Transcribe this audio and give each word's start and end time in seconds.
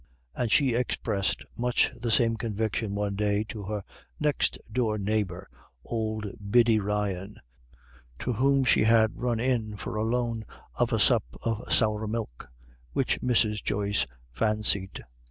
And 0.33 0.51
she 0.51 0.73
expressed 0.73 1.45
much 1.59 1.91
the 1.95 2.09
same 2.09 2.35
conviction 2.35 2.95
one 2.95 3.15
day 3.15 3.43
to 3.49 3.61
her 3.65 3.83
next 4.19 4.57
door 4.71 4.97
neighbor, 4.97 5.47
old 5.85 6.25
Biddy 6.49 6.79
Ryan, 6.79 7.39
to 8.17 8.33
whom 8.33 8.63
she 8.63 8.85
had 8.85 9.11
run 9.21 9.39
in 9.39 9.77
for 9.77 9.93
the 9.99 10.01
loan 10.01 10.43
of 10.73 10.91
a 10.91 10.97
sup 10.97 11.25
of 11.45 11.71
sour 11.71 12.07
milk, 12.07 12.49
which 12.93 13.21
Mrs. 13.21 13.63
Joyce 13.63 14.07
fancied. 14.31 15.03